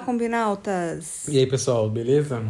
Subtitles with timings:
[0.00, 1.28] Olá, combinautas!
[1.28, 2.42] E aí, pessoal, beleza?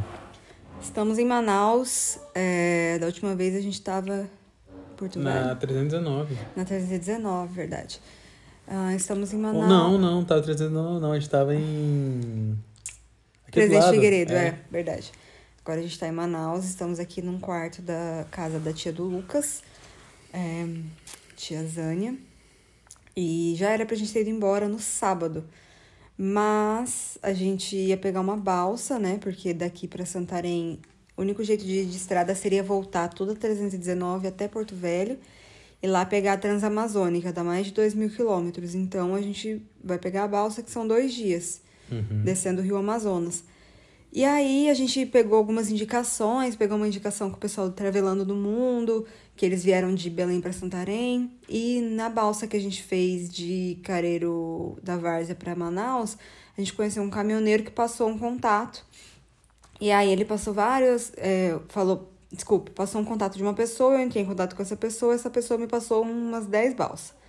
[0.81, 2.17] Estamos em Manaus.
[2.33, 5.57] É, da última vez a gente estava em Porto Na Velho.
[5.57, 6.39] 319.
[6.55, 8.01] Na 319, verdade.
[8.69, 9.69] Ah, estamos em Manaus.
[9.69, 12.57] Não, não, tava 319, não, a gente tava em.
[13.49, 13.91] aqui Presidente.
[13.91, 14.57] Figueiredo, é.
[14.71, 15.11] verdade.
[15.65, 19.03] Agora a gente está em Manaus, estamos aqui num quarto da casa da tia do
[19.03, 19.65] Lucas,
[20.33, 20.69] é,
[21.37, 22.17] tia Zânia.
[23.17, 25.45] E já era pra gente ter ido embora no sábado.
[26.23, 29.17] Mas a gente ia pegar uma balsa, né?
[29.23, 30.79] Porque daqui pra Santarém,
[31.17, 35.17] o único jeito de ir de estrada seria voltar toda a 319 até Porto Velho
[35.83, 38.75] e lá pegar a Transamazônica, dá mais de 2 mil quilômetros.
[38.75, 42.23] Então a gente vai pegar a balsa, que são dois dias Uhum.
[42.23, 43.43] descendo o Rio Amazonas.
[44.13, 48.25] E aí a gente pegou algumas indicações, pegou uma indicação com o pessoal do Travelando
[48.25, 49.07] do Mundo,
[49.37, 53.79] que eles vieram de Belém para Santarém, e na balsa que a gente fez de
[53.85, 56.19] Careiro da Várzea para Manaus,
[56.59, 58.85] a gente conheceu um caminhoneiro que passou um contato.
[59.81, 64.01] E aí ele passou vários, é, falou, desculpa, passou um contato de uma pessoa, eu
[64.01, 67.20] entrei em contato com essa pessoa, essa pessoa me passou umas 10 balsas.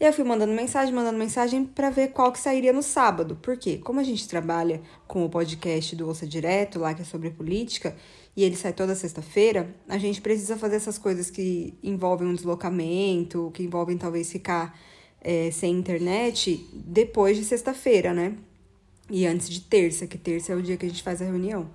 [0.00, 3.36] E eu fui mandando mensagem, mandando mensagem para ver qual que sairia no sábado.
[3.36, 3.76] Por quê?
[3.76, 7.94] Como a gente trabalha com o podcast do Ouça Direto, lá que é sobre política,
[8.34, 13.50] e ele sai toda sexta-feira, a gente precisa fazer essas coisas que envolvem um deslocamento,
[13.52, 14.74] que envolvem talvez ficar
[15.20, 18.34] é, sem internet depois de sexta-feira, né?
[19.10, 21.68] E antes de terça, que terça é o dia que a gente faz a reunião.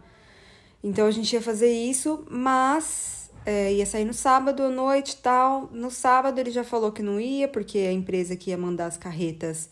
[0.83, 5.17] Então a gente ia fazer isso, mas é, ia sair no sábado à noite e
[5.17, 5.69] tal.
[5.71, 8.97] No sábado ele já falou que não ia, porque a empresa que ia mandar as
[8.97, 9.69] carretas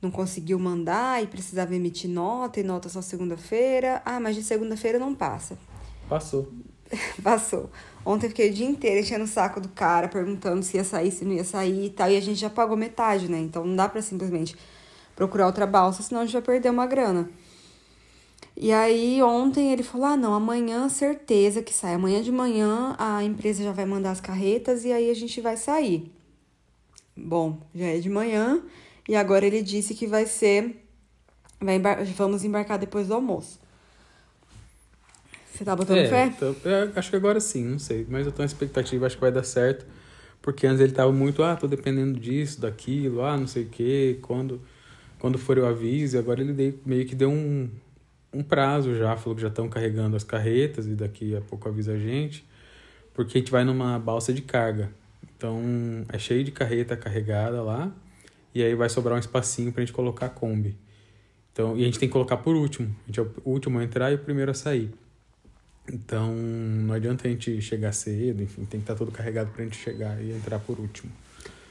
[0.00, 4.02] não conseguiu mandar e precisava emitir nota, e nota só segunda-feira.
[4.04, 5.56] Ah, mas de segunda-feira não passa.
[6.08, 6.50] Passou.
[7.22, 7.70] Passou.
[8.04, 11.12] Ontem eu fiquei o dia inteiro enchendo o saco do cara, perguntando se ia sair,
[11.12, 12.10] se não ia sair e tal.
[12.10, 13.38] E a gente já pagou metade, né?
[13.38, 14.56] Então não dá pra simplesmente
[15.14, 17.30] procurar outra balsa, senão a gente vai perder uma grana.
[18.56, 21.94] E aí ontem ele falou: ah, não, amanhã certeza que sai.
[21.94, 25.56] Amanhã de manhã a empresa já vai mandar as carretas e aí a gente vai
[25.56, 26.12] sair.
[27.16, 28.62] Bom, já é de manhã
[29.08, 30.76] e agora ele disse que vai ser.
[31.60, 33.60] Vai embar- vamos embarcar depois do almoço.
[35.52, 36.30] Você tá botando é, fé?
[36.38, 38.06] tô- eu acho que agora sim, não sei.
[38.08, 39.86] Mas eu tô na expectativa, acho que vai dar certo.
[40.40, 44.18] Porque antes ele tava muito, ah, tô dependendo disso, daquilo, ah, não sei o quê,
[44.22, 44.60] quando,
[45.20, 46.16] quando for eu aviso.
[46.16, 47.70] E agora ele meio que deu um,
[48.32, 51.92] um prazo já, falou que já estão carregando as carretas e daqui a pouco avisa
[51.92, 52.44] a gente.
[53.14, 54.90] Porque a gente vai numa balsa de carga.
[55.36, 55.60] Então
[56.08, 57.92] é cheio de carreta carregada lá.
[58.54, 60.76] E aí vai sobrar um espacinho pra gente colocar a Kombi.
[61.52, 62.94] Então, e a gente tem que colocar por último.
[63.04, 64.90] A gente é o último a entrar e o primeiro a sair.
[65.90, 69.76] Então, não adianta a gente chegar cedo, enfim, tem que estar todo carregado pra gente
[69.76, 71.10] chegar e entrar por último.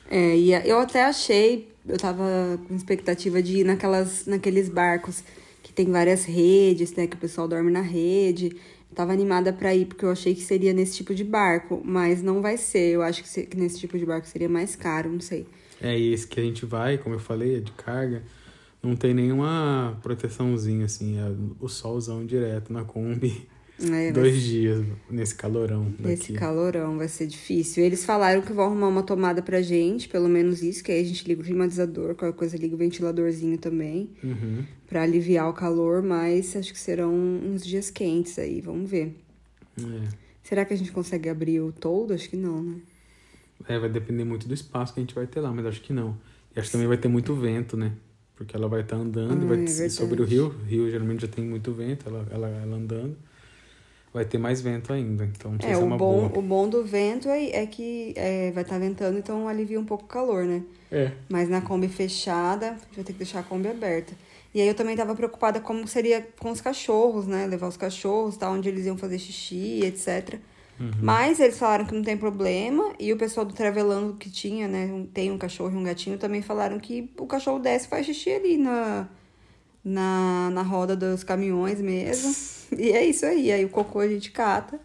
[0.09, 5.23] É, e eu até achei, eu tava com expectativa de ir naquelas, naqueles barcos
[5.83, 7.07] tem várias redes, né?
[7.07, 8.55] Que o pessoal dorme na rede.
[8.89, 12.21] Eu tava animada pra ir, porque eu achei que seria nesse tipo de barco, mas
[12.21, 12.91] não vai ser.
[12.91, 15.47] Eu acho que nesse tipo de barco seria mais caro, não sei.
[15.81, 18.21] É, e esse que a gente vai, como eu falei, é de carga,
[18.83, 23.47] não tem nenhuma proteçãozinha, assim, é o solzão direto na Kombi,
[23.89, 26.33] É, dois dias nesse calorão Nesse daqui.
[26.33, 27.83] calorão vai ser difícil.
[27.83, 31.05] Eles falaram que vão arrumar uma tomada pra gente, pelo menos isso, que aí a
[31.05, 34.63] gente liga o climatizador, qualquer coisa liga o ventiladorzinho também, Uhum.
[34.87, 39.15] pra aliviar o calor, mas acho que serão uns dias quentes aí, vamos ver.
[39.79, 40.07] É.
[40.43, 42.13] Será que a gente consegue abrir o toldo?
[42.13, 42.75] Acho que não, né?
[43.67, 45.93] É, vai depender muito do espaço que a gente vai ter lá, mas acho que
[45.93, 46.17] não.
[46.55, 47.93] E acho que também vai ter muito vento, né?
[48.35, 50.47] Porque ela vai estar andando, Ah, vai é sobre o rio.
[50.47, 53.15] O rio geralmente já tem muito vento, ela, ela, ela andando.
[54.13, 56.39] Vai ter mais vento ainda, então não sei É, se é o uma bom, boa.
[56.39, 60.03] o bom do vento é, é que é, vai estar ventando, então alivia um pouco
[60.03, 60.63] o calor, né?
[60.91, 61.11] É.
[61.29, 64.13] Mas na Kombi fechada, a gente vai ter que deixar a Kombi aberta.
[64.53, 67.47] E aí eu também tava preocupada como seria com os cachorros, né?
[67.47, 68.49] Levar os cachorros, tá?
[68.51, 70.39] Onde eles iam fazer xixi, etc.
[70.77, 70.91] Uhum.
[71.01, 72.91] Mas eles falaram que não tem problema.
[72.99, 75.05] E o pessoal do Travelando que tinha, né?
[75.13, 78.29] Tem um cachorro e um gatinho, também falaram que o cachorro desce e faz xixi
[78.31, 79.07] ali na,
[79.83, 82.33] na, na roda dos caminhões mesmo.
[82.77, 83.51] E é isso aí.
[83.51, 84.79] Aí o cocô a gente cata.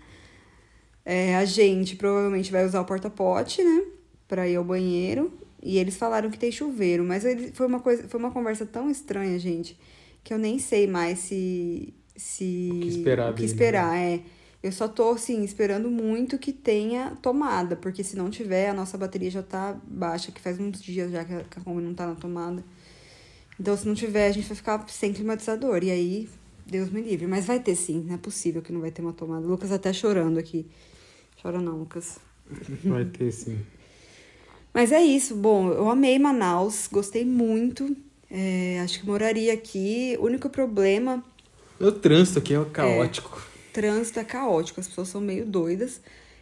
[1.04, 3.84] É, a gente provavelmente vai usar o porta-pote, né?
[4.26, 5.32] Pra ir ao banheiro.
[5.62, 7.04] E eles falaram que tem chuveiro.
[7.04, 9.78] Mas ele, foi, uma coisa, foi uma conversa tão estranha, gente,
[10.24, 11.94] que eu nem sei mais se.
[12.16, 14.20] se O que esperar o que dele, esperar, é.
[14.62, 18.98] Eu só tô, assim, esperando muito que tenha tomada, porque se não tiver, a nossa
[18.98, 21.94] bateria já tá baixa, que faz uns dias já que a que a Kombi não
[21.94, 22.64] tá na tomada.
[23.58, 25.82] Então, se não tiver, a gente vai ficar sem climatizador.
[25.82, 26.28] E aí,
[26.66, 27.26] Deus me livre.
[27.26, 29.46] Mas vai ter sim, não é possível que não vai ter uma tomada.
[29.46, 30.66] O Lucas até chorando aqui.
[31.40, 32.18] Chora não, Lucas.
[32.84, 33.58] Vai ter sim.
[34.72, 35.34] Mas é isso.
[35.34, 37.96] Bom, eu amei Manaus, gostei muito.
[38.30, 40.16] É, acho que moraria aqui.
[40.20, 41.24] O único problema.
[41.78, 43.38] O trânsito aqui é caótico.
[43.38, 46.00] É, trânsito é caótico, as pessoas são meio doidas.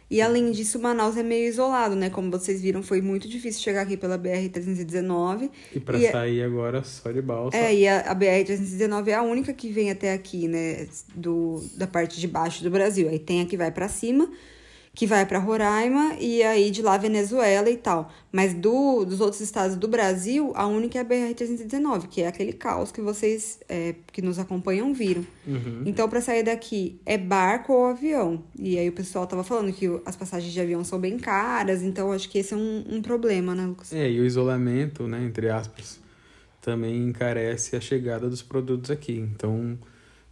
[0.09, 2.09] E além disso, Manaus é meio isolado, né?
[2.09, 5.49] Como vocês viram, foi muito difícil chegar aqui pela BR-319.
[5.73, 7.57] E para é sair agora só de balsa.
[7.57, 10.87] É, e a, a BR-319 é a única que vem até aqui, né?
[11.15, 13.09] Do, da parte de baixo do Brasil.
[13.09, 14.29] Aí tem a que vai para cima
[14.95, 18.09] que vai para Roraima e aí de lá Venezuela e tal.
[18.31, 22.53] Mas do, dos outros estados do Brasil, a única é a BR-319, que é aquele
[22.53, 25.25] caos que vocês é, que nos acompanham viram.
[25.45, 25.83] Uhum.
[25.85, 28.41] Então, para sair daqui, é barco ou avião.
[28.57, 32.13] E aí o pessoal tava falando que as passagens de avião são bem caras, então
[32.13, 33.91] acho que esse é um, um problema, né, Lucas?
[33.91, 35.99] É, e o isolamento, né, entre aspas,
[36.61, 39.13] também encarece a chegada dos produtos aqui.
[39.13, 39.77] Então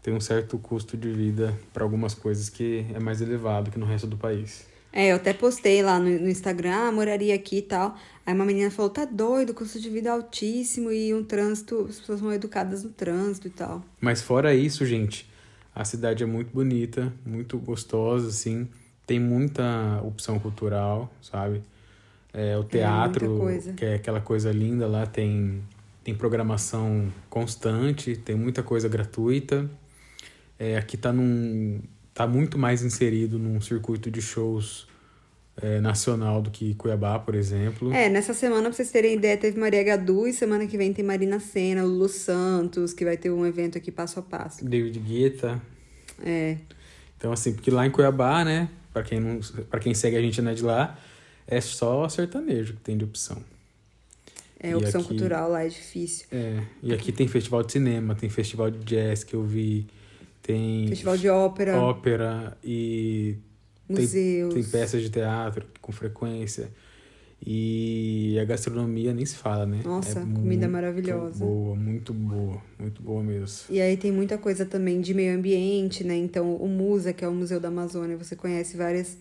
[0.04, 3.86] tem um certo custo de vida para algumas coisas que é mais elevado que no
[3.86, 4.66] resto do país.
[4.92, 7.98] É, eu até postei lá no, no Instagram, ah, moraria aqui e tal.
[8.26, 12.00] Aí uma menina falou, tá doido, custo de vida é altíssimo e um trânsito, as
[12.00, 13.84] pessoas são educadas no trânsito e tal.
[14.00, 15.28] Mas fora isso, gente,
[15.74, 18.68] a cidade é muito bonita, muito gostosa, assim.
[19.08, 21.64] Tem muita opção cultural, sabe?
[22.32, 23.40] É, o teatro,
[23.76, 25.62] que é aquela coisa linda lá, tem,
[26.04, 29.70] tem programação constante, tem muita coisa gratuita.
[30.60, 31.82] É, aqui está num
[32.14, 34.88] tá muito mais inserido num circuito de shows
[35.62, 37.92] é, nacional do que Cuiabá, por exemplo.
[37.92, 41.04] É, nessa semana, pra vocês terem ideia, teve Maria Gadu e semana que vem tem
[41.04, 44.66] Marina Senna, Lulu Santos, que vai ter um evento aqui passo a passo.
[44.66, 45.62] David Guetta.
[46.24, 46.58] É.
[47.18, 49.40] Então, assim, porque lá em Cuiabá, né, pra quem, não,
[49.70, 50.98] pra quem segue a gente não é de lá,
[51.48, 53.38] é só sertanejo que tem de opção.
[54.60, 56.26] É, opção aqui, cultural lá é difícil.
[56.32, 59.88] É, e aqui tem festival de cinema, tem festival de jazz que eu vi
[60.44, 63.38] tem festival de ópera, ópera e
[63.90, 66.70] museus, tem, tem peças de teatro com frequência.
[67.46, 69.82] E a gastronomia nem se fala, né?
[69.84, 71.44] Nossa, é comida maravilhosa.
[71.44, 73.66] Boa, muito boa, muito boa mesmo.
[73.70, 76.16] E aí tem muita coisa também de meio ambiente, né?
[76.16, 79.18] Então, o MUSA, que é o Museu da Amazônia, você conhece várias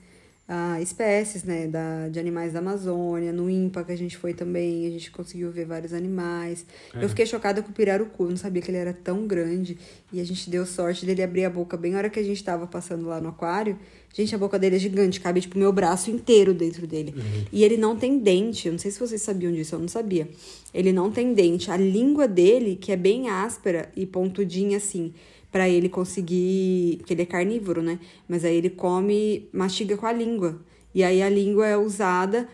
[0.54, 3.32] ah, espécies, né, da, de animais da Amazônia.
[3.32, 6.66] No IMPA que a gente foi também, a gente conseguiu ver vários animais.
[6.94, 7.02] É.
[7.02, 9.78] Eu fiquei chocada com o pirarucu, não sabia que ele era tão grande.
[10.12, 12.44] E a gente deu sorte dele abrir a boca bem na hora que a gente
[12.44, 13.78] tava passando lá no aquário.
[14.12, 17.14] Gente, a boca dele é gigante, cabe tipo meu braço inteiro dentro dele.
[17.16, 17.44] Uhum.
[17.50, 20.28] E ele não tem dente, eu não sei se vocês sabiam disso, eu não sabia.
[20.74, 21.70] Ele não tem dente.
[21.70, 25.14] A língua dele, que é bem áspera e pontudinha assim,
[25.52, 26.96] para ele conseguir.
[26.98, 28.00] Porque ele é carnívoro, né?
[28.26, 30.58] Mas aí ele come, mastiga com a língua.
[30.94, 32.48] E aí a língua é usada.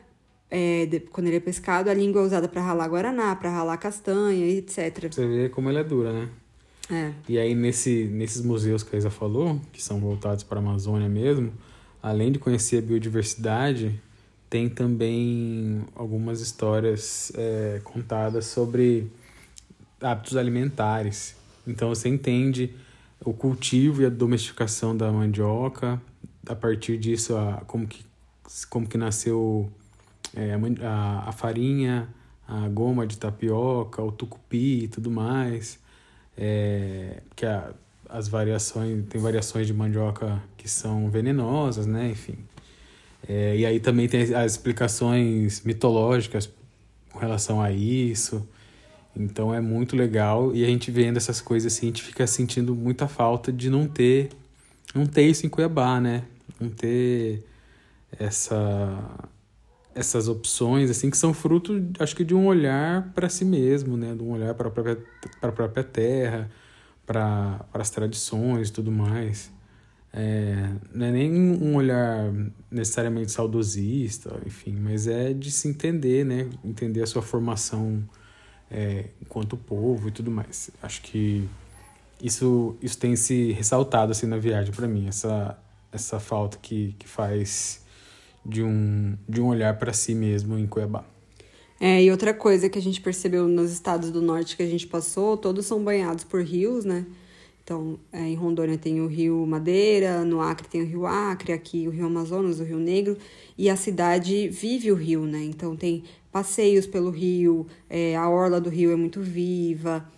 [0.50, 3.76] É, de, quando ele é pescado, a língua é usada para ralar guaraná, para ralar
[3.76, 5.12] castanha, etc.
[5.12, 6.28] Você vê como ela é dura, né?
[6.90, 7.12] É.
[7.28, 11.08] E aí, nesse, nesses museus que a Isa falou, que são voltados para a Amazônia
[11.08, 11.52] mesmo,
[12.02, 14.00] além de conhecer a biodiversidade,
[14.48, 19.06] tem também algumas histórias é, contadas sobre
[20.00, 21.36] hábitos alimentares.
[21.66, 22.74] Então, você entende
[23.24, 26.00] o cultivo e a domesticação da mandioca.
[26.46, 28.04] A partir disso, a, como, que,
[28.70, 29.70] como que nasceu
[30.34, 32.08] é, a, a farinha,
[32.46, 35.78] a goma de tapioca, o tucupi e tudo mais.
[36.36, 37.72] É, que a,
[38.08, 42.10] as variações, tem variações de mandioca que são venenosas, né?
[42.10, 42.38] Enfim.
[43.28, 46.50] É, e aí também tem as explicações mitológicas
[47.12, 48.48] com relação a isso.
[49.16, 52.74] Então é muito legal e a gente vendo essas coisas assim, a gente fica sentindo
[52.74, 54.30] muita falta de não ter
[54.94, 56.24] não ter isso em Cuiabá, né?
[56.60, 57.44] Não ter
[58.18, 59.28] essa
[59.94, 64.14] essas opções assim que são fruto, acho que de um olhar para si mesmo, né?
[64.14, 64.98] De um olhar para a própria
[65.40, 66.50] para a própria terra,
[67.04, 69.50] para as tradições tudo mais.
[70.12, 72.32] É, não é nem um olhar
[72.70, 76.48] necessariamente saudosista, enfim, mas é de se entender, né?
[76.64, 78.02] Entender a sua formação
[78.70, 80.70] é, enquanto povo e tudo mais.
[80.82, 81.48] Acho que
[82.22, 85.58] isso, isso tem se ressaltado assim na viagem para mim, essa,
[85.92, 87.82] essa falta que, que faz
[88.44, 91.04] de um, de um olhar para si mesmo em Cuiabá.
[91.80, 94.86] É, e outra coisa que a gente percebeu nos estados do norte que a gente
[94.86, 97.06] passou, todos são banhados por rios, né?
[97.68, 101.86] Então, é, em Rondônia tem o Rio Madeira, no Acre tem o Rio Acre, aqui
[101.86, 103.18] o Rio Amazonas, o Rio Negro,
[103.58, 105.44] e a cidade vive o rio, né?
[105.44, 110.10] Então tem passeios pelo rio, é, a orla do rio é muito viva,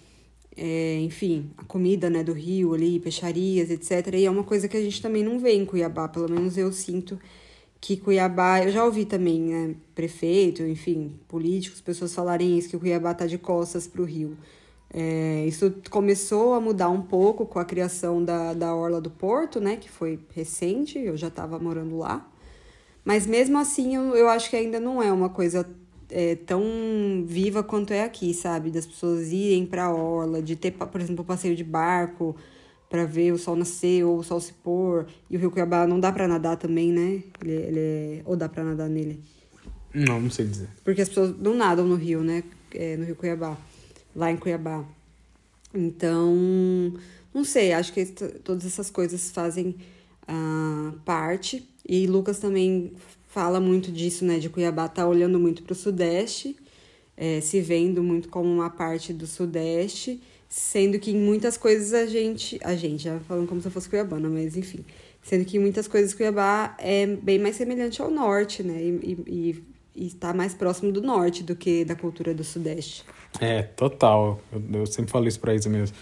[0.57, 4.15] é, enfim, a comida né, do rio ali, peixarias, etc.
[4.15, 6.71] E é uma coisa que a gente também não vê em Cuiabá, pelo menos eu
[6.71, 7.19] sinto
[7.81, 13.13] que Cuiabá, eu já ouvi também, né, prefeito, enfim, políticos, pessoas falarem isso, que Cuiabá
[13.13, 14.37] tá de costas para o rio.
[14.93, 19.61] É, isso começou a mudar um pouco com a criação da, da Orla do Porto,
[19.61, 22.29] né, que foi recente, eu já estava morando lá.
[23.05, 25.67] Mas mesmo assim, eu, eu acho que ainda não é uma coisa
[26.11, 26.63] é, tão
[27.25, 28.71] viva quanto é aqui, sabe?
[28.71, 32.37] Das pessoas irem pra orla, de ter, por exemplo, passeio de barco
[32.89, 35.07] para ver o sol nascer ou o sol se pôr.
[35.31, 37.23] E o Rio Cuiabá não dá para nadar também, né?
[37.41, 38.23] Ele, ele é...
[38.25, 39.23] Ou dá para nadar nele?
[39.95, 40.69] Não, não sei dizer.
[40.85, 42.43] Porque as pessoas não nadam no rio, né?
[42.75, 43.57] É, no Rio Cuiabá.
[44.15, 44.85] Lá em Cuiabá.
[45.73, 46.35] Então,
[47.33, 49.77] não sei, acho que todas essas coisas fazem
[50.29, 51.67] uh, parte.
[51.89, 52.93] E Lucas também
[53.29, 54.39] fala muito disso, né?
[54.39, 56.57] De Cuiabá tá olhando muito para o Sudeste,
[57.17, 62.07] é, se vendo muito como uma parte do Sudeste, sendo que em muitas coisas a
[62.07, 62.59] gente.
[62.63, 64.85] A gente, já falando como se eu fosse cuiabana, mas enfim.
[65.23, 68.83] Sendo que em muitas coisas Cuiabá é bem mais semelhante ao norte, né?
[68.83, 68.89] E,
[69.27, 69.65] e, e
[69.95, 73.05] está mais próximo do norte do que da cultura do Sudeste.
[73.41, 74.41] É, total.
[74.53, 75.97] Eu, eu sempre falo isso para isso mesmo.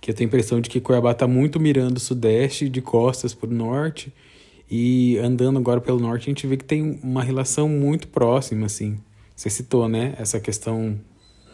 [0.00, 3.32] Que eu tenho a impressão de que Cuiabá está muito mirando o Sudeste, de costas
[3.34, 4.12] para o norte
[4.70, 8.98] e andando agora pelo norte, a gente vê que tem uma relação muito próxima, assim.
[9.36, 10.98] Você citou, né, essa questão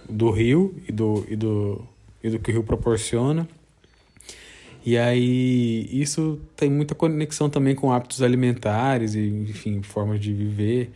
[0.09, 1.85] do rio e do, e do,
[2.23, 3.49] e do que o rio proporciona.
[4.85, 10.90] E aí, isso tem muita conexão também com hábitos alimentares e, enfim, formas de viver.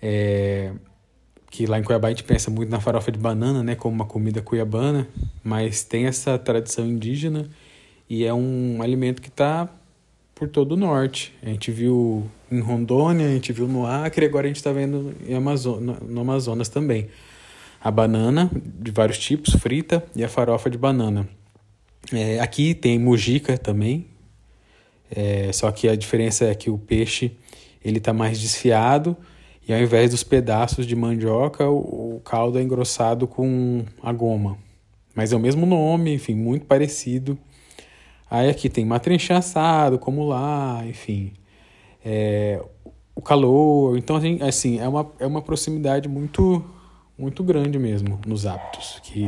[0.00, 0.72] É,
[1.50, 4.04] que lá em Cuiabá a gente pensa muito na farofa de banana, né, como uma
[4.04, 5.08] comida cuiabana,
[5.42, 7.48] mas tem essa tradição indígena
[8.08, 9.68] e é um alimento que está
[10.34, 11.34] por todo o norte.
[11.42, 15.14] A gente viu em Rondônia, a gente viu no Acre, agora a gente está vendo
[15.26, 17.08] em Amazon, no Amazonas também.
[17.80, 21.28] A banana, de vários tipos, frita, e a farofa de banana.
[22.12, 24.06] É, aqui tem mujica também,
[25.10, 27.32] é, só que a diferença é que o peixe
[27.84, 29.16] ele está mais desfiado
[29.68, 34.56] e ao invés dos pedaços de mandioca, o, caldo é engrossado com a goma.
[35.14, 37.38] Mas é o mesmo nome, enfim, muito parecido.
[38.30, 41.34] Aí aqui tem matrincha assado, como lá, enfim.
[42.02, 42.64] É,
[43.14, 43.98] o calor.
[43.98, 46.64] Então, assim, assim, é, uma, é uma proximidade muito,
[47.18, 49.26] muito grande mesmo nos hábitos que,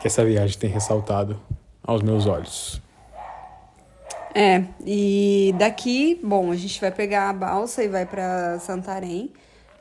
[0.00, 1.40] que essa viagem tem ressaltado
[1.84, 2.82] aos meus olhos.
[4.34, 9.30] É, e daqui, bom, a gente vai pegar a balsa e vai para Santarém,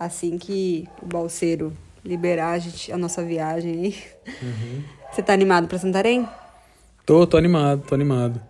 [0.05, 1.71] assim que o balseiro
[2.03, 3.97] liberar a, gente, a nossa viagem aí.
[4.41, 4.83] Uhum.
[5.11, 6.27] Você tá animado para Santarém?
[7.05, 8.41] Tô, tô animado, tô animado.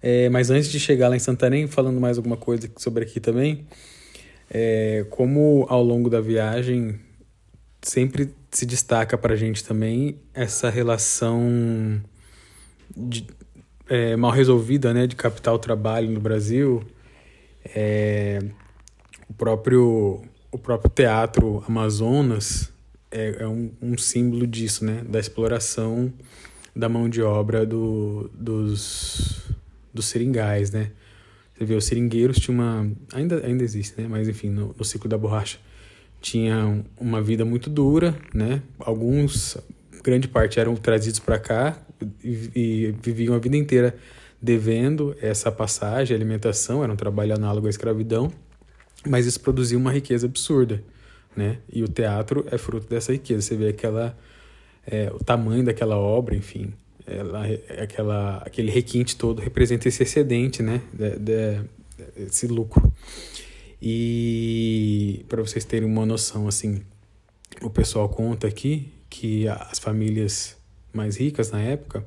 [0.00, 3.66] É, mas antes de chegar lá em Santarém, falando mais alguma coisa sobre aqui também,
[4.50, 7.00] é, como ao longo da viagem
[7.80, 12.00] sempre se destaca para a gente também essa relação
[12.96, 13.26] de,
[13.88, 16.84] é, mal resolvida né, de capital-trabalho no Brasil,
[17.74, 18.40] é,
[19.28, 22.70] o, próprio, o próprio teatro Amazonas
[23.10, 26.12] é, é um, um símbolo disso, né, da exploração
[26.74, 29.42] da mão de obra do, dos,
[29.92, 30.90] dos seringais, né?
[31.54, 32.90] Você vê, os seringueiros tinham uma...
[33.12, 34.08] Ainda, ainda existe, né?
[34.08, 35.58] Mas, enfim, no, no ciclo da borracha.
[36.20, 38.62] Tinha uma vida muito dura, né?
[38.78, 39.58] Alguns,
[40.02, 41.78] grande parte, eram trazidos para cá
[42.24, 43.94] e, e viviam a vida inteira
[44.40, 48.32] devendo essa passagem, alimentação, era um trabalho análogo à escravidão,
[49.06, 50.82] mas isso produzia uma riqueza absurda,
[51.36, 51.58] né?
[51.72, 53.42] E o teatro é fruto dessa riqueza.
[53.42, 54.16] Você vê aquela
[54.86, 56.72] é, o tamanho daquela obra, enfim,
[57.06, 57.44] ela,
[57.82, 61.60] aquela, aquele requinte todo representa esse excedente, né, de, de,
[62.16, 62.92] esse lucro.
[63.80, 66.82] E para vocês terem uma noção, assim,
[67.60, 70.56] o pessoal conta aqui que as famílias
[70.92, 72.06] mais ricas na época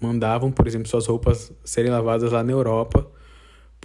[0.00, 3.06] mandavam, por exemplo, suas roupas serem lavadas lá na Europa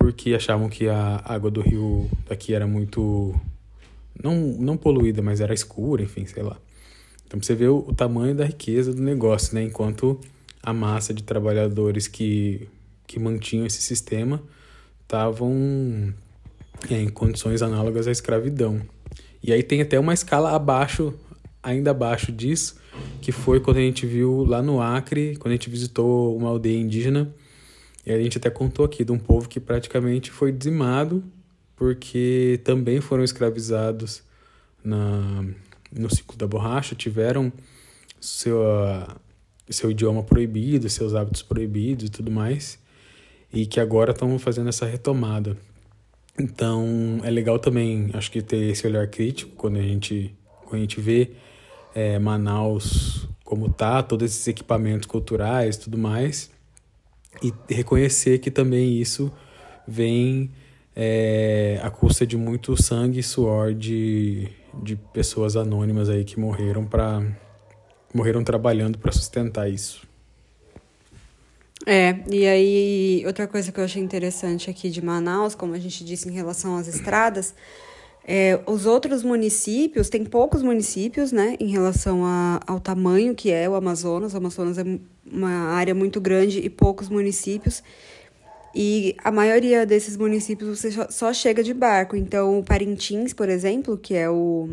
[0.06, 3.34] porque achavam que a água do rio daqui era muito
[4.22, 6.58] não não poluída, mas era escura, enfim, sei lá.
[7.26, 9.64] Então você vê o, o tamanho da riqueza do negócio, né?
[9.64, 10.20] Enquanto
[10.62, 12.68] a massa de trabalhadores que,
[13.08, 14.44] que mantinham esse sistema
[15.02, 16.14] estavam
[16.88, 18.80] é, em condições análogas à escravidão.
[19.42, 21.16] E aí tem até uma escala abaixo,
[21.64, 22.76] ainda abaixo disso,
[23.22, 26.80] que foi quando a gente viu lá no Acre, quando a gente visitou uma aldeia
[26.80, 27.34] indígena,
[28.06, 31.24] e a gente até contou aqui de um povo que praticamente foi dizimado
[31.76, 34.24] porque também foram escravizados
[34.84, 35.44] na,
[35.92, 37.52] no ciclo da borracha, tiveram
[38.20, 38.62] seu,
[39.70, 42.80] seu idioma proibido, seus hábitos proibidos e tudo mais,
[43.54, 45.58] e que agora estão fazendo essa retomada.
[46.40, 50.34] Então é legal também, acho que ter esse olhar crítico quando a gente,
[50.66, 51.32] quando a gente vê
[51.94, 56.50] é, Manaus como tá, todos esses equipamentos culturais tudo mais,
[57.42, 59.32] e reconhecer que também isso
[59.88, 60.52] vem
[60.96, 64.48] é, à custa de muito sangue e suor de,
[64.82, 67.22] de pessoas anônimas aí que morreram para
[68.14, 70.08] morreram trabalhando para sustentar isso.
[71.86, 76.04] É, e aí outra coisa que eu achei interessante aqui de Manaus, como a gente
[76.04, 77.54] disse em relação às estradas,
[78.28, 83.70] É, os outros municípios, tem poucos municípios, né, em relação a, ao tamanho que é
[83.70, 84.34] o Amazonas.
[84.34, 84.84] O Amazonas é
[85.32, 87.84] uma área muito grande e poucos municípios.
[88.74, 92.16] E a maioria desses municípios você só chega de barco.
[92.16, 94.70] Então, Parintins, por exemplo, que é o,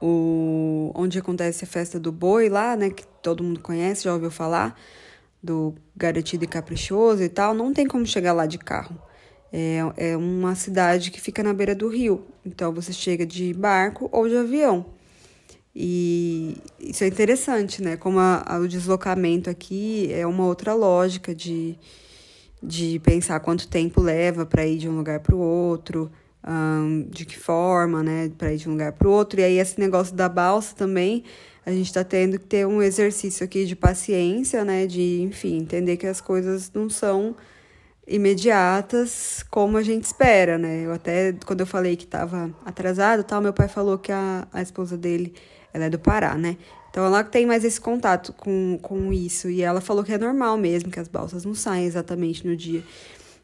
[0.00, 4.30] o onde acontece a festa do boi lá, né, que todo mundo conhece, já ouviu
[4.30, 4.78] falar,
[5.42, 8.94] do garantido e caprichoso e tal, não tem como chegar lá de carro.
[9.56, 12.26] É, é uma cidade que fica na beira do rio.
[12.44, 14.84] Então você chega de barco ou de avião.
[15.72, 17.96] E isso é interessante, né?
[17.96, 21.78] Como a, a, o deslocamento aqui é uma outra lógica de,
[22.60, 26.10] de pensar quanto tempo leva para ir de um lugar para o outro,
[26.44, 28.32] um, de que forma, né?
[28.36, 29.38] Para ir de um lugar para o outro.
[29.38, 31.22] E aí, esse negócio da balsa também,
[31.64, 34.84] a gente está tendo que ter um exercício aqui de paciência, né?
[34.84, 37.36] De, enfim, entender que as coisas não são
[38.06, 40.82] imediatas como a gente espera, né?
[40.84, 44.60] Eu até, quando eu falei que estava atrasado tal, meu pai falou que a, a
[44.60, 45.34] esposa dele,
[45.72, 46.56] ela é do Pará, né?
[46.90, 49.50] Então ela tem mais esse contato com, com isso.
[49.50, 52.84] E ela falou que é normal mesmo, que as balsas não saem exatamente no dia.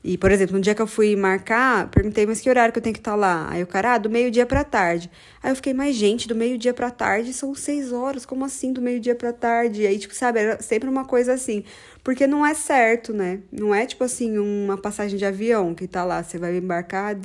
[0.02, 2.82] E, por exemplo, no dia que eu fui marcar, perguntei, mas que horário que eu
[2.82, 3.48] tenho que estar tá lá?
[3.50, 5.10] Aí o cara, ah, do meio-dia pra tarde.
[5.42, 8.80] Aí eu fiquei, mas gente, do meio-dia pra tarde são seis horas, como assim do
[8.80, 9.82] meio-dia pra tarde?
[9.82, 11.64] E aí, tipo, sabe, era sempre uma coisa assim.
[12.02, 13.40] Porque não é certo, né?
[13.52, 17.16] Não é tipo assim, uma passagem de avião que tá lá, você vai embarcar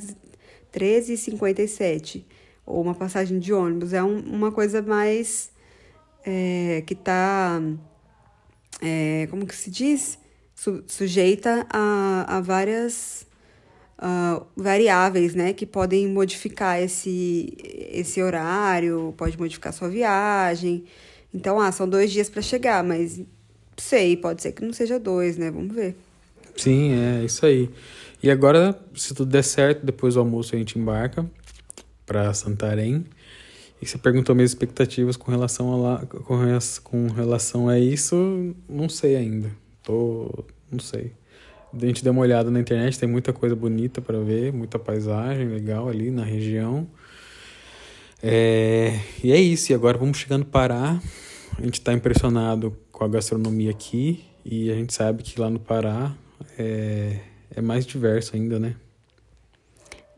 [0.72, 2.24] 13h57.
[2.64, 3.92] Ou uma passagem de ônibus.
[3.92, 5.50] É um, uma coisa mais.
[6.24, 7.60] É, que tá.
[8.82, 10.18] É, como que se diz?
[10.54, 13.26] Su, sujeita a, a várias
[13.98, 15.52] uh, variáveis, né?
[15.52, 20.84] Que podem modificar esse, esse horário, pode modificar sua viagem.
[21.32, 23.20] Então, ah, são dois dias para chegar, mas
[23.78, 25.50] sei, pode ser que não seja dois, né?
[25.50, 25.96] Vamos ver.
[26.56, 27.70] Sim, é isso aí.
[28.22, 31.28] E agora, se tudo der certo, depois do almoço a gente embarca
[32.06, 33.04] para Santarém.
[33.80, 36.38] E você perguntou minhas expectativas com relação a lá, com,
[36.82, 39.50] com relação a isso, não sei ainda.
[39.82, 41.12] Tô, não sei.
[41.74, 45.46] A gente deu uma olhada na internet, tem muita coisa bonita para ver, muita paisagem
[45.48, 46.86] legal ali na região.
[48.22, 50.98] É, e é isso, e agora vamos chegando Pará.
[51.58, 55.60] A gente está impressionado com a gastronomia aqui e a gente sabe que lá no
[55.60, 56.14] Pará
[56.58, 57.18] é,
[57.54, 58.74] é mais diverso ainda, né?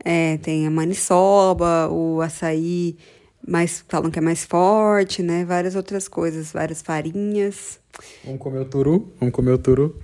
[0.01, 2.95] É, tem a maniçoba, o açaí,
[3.45, 5.43] mais, falam que é mais forte, né?
[5.43, 7.81] Várias outras coisas, várias farinhas.
[8.23, 9.11] Vamos comer o turu?
[9.19, 9.99] Vamos comer o turu?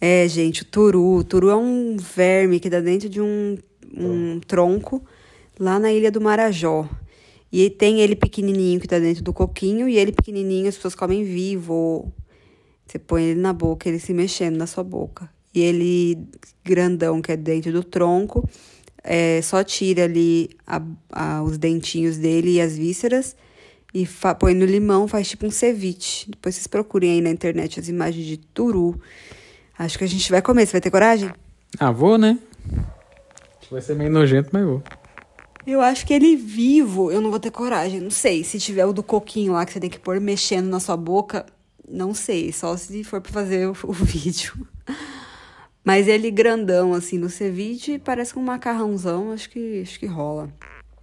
[0.00, 1.18] É, gente, o turu.
[1.18, 3.56] O turu é um verme que dá dentro de um,
[3.96, 5.00] um tronco
[5.56, 6.84] lá na ilha do Marajó.
[7.50, 11.24] E tem ele pequenininho que tá dentro do coquinho, e ele pequenininho as pessoas comem
[11.24, 12.12] vivo.
[12.86, 15.28] Você põe ele na boca, ele se mexendo na sua boca.
[15.54, 16.18] E ele
[16.64, 18.48] grandão, que é dentro do tronco,
[19.02, 23.34] é, só tira ali a, a, os dentinhos dele e as vísceras
[23.94, 24.06] e
[24.38, 26.30] põe no limão, faz tipo um ceviche.
[26.30, 29.00] Depois vocês procurem aí na internet as imagens de turu.
[29.78, 30.66] Acho que a gente vai comer.
[30.66, 31.30] Você vai ter coragem?
[31.78, 32.38] Ah, vou, né?
[33.70, 34.82] Vai ser meio nojento, mas vou.
[35.68, 38.00] Eu acho que ele vivo, eu não vou ter coragem.
[38.00, 38.42] Não sei.
[38.42, 41.44] Se tiver o do coquinho lá que você tem que pôr mexendo na sua boca,
[41.86, 42.50] não sei.
[42.52, 44.66] Só se for pra fazer o, o vídeo.
[45.84, 49.30] Mas ele grandão, assim, no ceviche, parece um macarrãozão.
[49.30, 50.50] Acho que, acho que rola.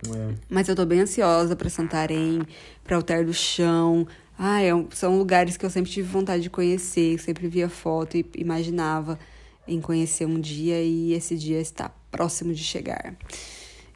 [0.07, 0.33] É.
[0.49, 2.41] Mas eu tô bem ansiosa pra Santarém,
[2.83, 4.07] pra Altar do Chão.
[4.35, 8.17] Ah, é um, são lugares que eu sempre tive vontade de conhecer, sempre via foto
[8.17, 9.19] e imaginava
[9.67, 13.15] em conhecer um dia e esse dia está próximo de chegar.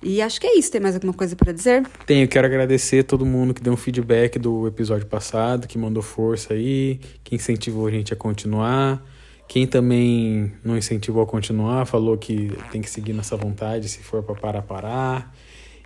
[0.01, 0.71] E acho que é isso.
[0.71, 1.85] Tem mais alguma coisa para dizer?
[2.05, 2.27] Tenho.
[2.27, 6.99] Quero agradecer todo mundo que deu um feedback do episódio passado, que mandou força aí,
[7.23, 9.03] que incentivou a gente a continuar.
[9.47, 14.21] Quem também não incentivou a continuar, falou que tem que seguir nessa vontade, se for
[14.21, 15.35] para parar, parar.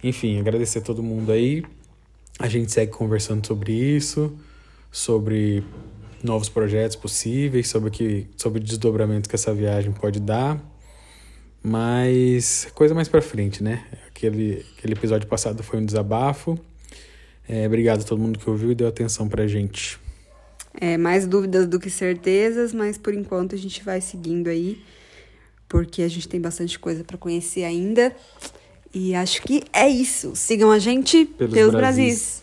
[0.04, 1.63] Enfim, agradecer a todo mundo aí.
[2.38, 4.38] A gente segue conversando sobre isso,
[4.91, 5.63] sobre
[6.21, 10.60] novos projetos possíveis, sobre que sobre desdobramentos que essa viagem pode dar.
[11.63, 13.86] Mas coisa mais para frente, né?
[14.15, 16.58] Aquele, aquele episódio passado foi um desabafo.
[17.47, 19.99] É, obrigado a todo mundo que ouviu e deu atenção pra gente.
[20.80, 24.82] É, mais dúvidas do que certezas, mas por enquanto a gente vai seguindo aí,
[25.67, 28.15] porque a gente tem bastante coisa para conhecer ainda.
[28.93, 30.36] E acho que é isso.
[30.36, 32.06] Sigam a gente pelos, pelos Brasis.
[32.06, 32.42] Brasis.